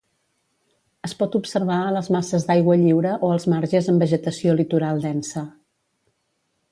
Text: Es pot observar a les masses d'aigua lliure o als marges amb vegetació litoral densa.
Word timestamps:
Es 1.07 1.11
pot 1.17 1.35
observar 1.39 1.77
a 1.81 1.91
les 1.97 2.07
masses 2.15 2.47
d'aigua 2.47 2.77
lliure 2.85 3.11
o 3.27 3.31
als 3.35 3.47
marges 3.55 3.91
amb 3.93 4.05
vegetació 4.07 4.57
litoral 4.63 5.05
densa. 5.05 5.45